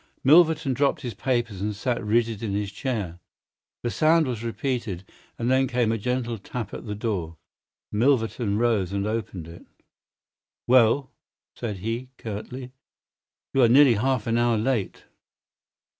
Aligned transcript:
Milverton 0.23 0.73
dropped 0.73 1.01
his 1.01 1.13
papers 1.13 1.61
and 1.61 1.75
sat 1.75 2.03
rigid 2.03 2.41
in 2.41 2.53
his 2.53 2.71
chair. 2.71 3.19
The 3.83 3.91
sound 3.91 4.25
was 4.25 4.43
repeated, 4.43 5.07
and 5.37 5.51
then 5.51 5.67
there 5.67 5.73
came 5.75 5.91
a 5.91 5.97
gentle 5.99 6.39
tap 6.39 6.73
at 6.73 6.87
the 6.87 6.95
door. 6.95 7.37
Milverton 7.91 8.57
rose 8.57 8.91
and 8.91 9.05
opened 9.05 9.47
it. 9.47 9.67
"Well," 10.65 11.11
said 11.55 11.77
he, 11.85 12.09
curtly, 12.17 12.71
"you 13.53 13.61
are 13.61 13.69
nearly 13.69 13.93
half 13.93 14.25
an 14.25 14.39
hour 14.39 14.57
late." 14.57 15.03